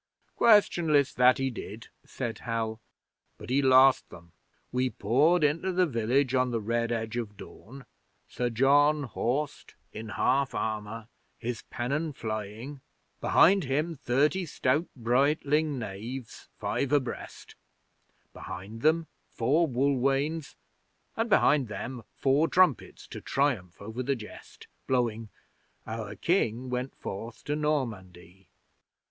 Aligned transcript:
'Questionless, 0.35 1.13
that 1.13 1.37
he 1.37 1.51
did,' 1.51 1.89
said 2.03 2.39
Hal. 2.39 2.81
'But 3.37 3.51
he 3.51 3.61
lost 3.61 4.09
them. 4.09 4.31
We 4.71 4.89
poured 4.89 5.43
into 5.43 5.71
the 5.71 5.85
village 5.85 6.33
on 6.33 6.49
the 6.49 6.59
red 6.59 6.91
edge 6.91 7.17
of 7.17 7.37
dawn, 7.37 7.85
Sir 8.27 8.49
John 8.49 9.03
horsed, 9.03 9.75
in 9.93 10.09
half 10.09 10.55
armour, 10.55 11.07
his 11.37 11.61
pennon 11.69 12.13
flying; 12.13 12.81
behind 13.19 13.65
him 13.65 13.95
thirty 13.95 14.43
stout 14.43 14.87
Brightling 14.95 15.77
knaves, 15.77 16.49
five 16.57 16.91
abreast; 16.91 17.53
behind 18.33 18.81
them 18.81 19.05
four 19.29 19.67
wool 19.67 19.95
wains, 19.99 20.55
and 21.15 21.29
behind 21.29 21.67
them 21.67 22.01
four 22.15 22.47
trumpets 22.47 23.05
to 23.09 23.21
triumph 23.21 23.79
over 23.79 24.01
the 24.01 24.15
jest, 24.15 24.65
blowing: 24.87 25.29
Our 25.85 26.15
King 26.15 26.71
went 26.71 26.95
forth 26.95 27.43
to 27.43 27.55
Normandie. 27.55 28.49